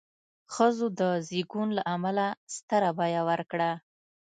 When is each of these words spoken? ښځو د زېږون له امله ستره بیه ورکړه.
ښځو 0.53 0.87
د 0.99 1.01
زېږون 1.27 1.69
له 1.77 1.83
امله 1.95 2.25
ستره 2.55 2.89
بیه 2.97 3.21
ورکړه. 3.29 3.71